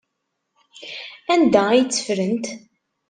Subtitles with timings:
[1.33, 2.45] Anda ay tt-ffrent?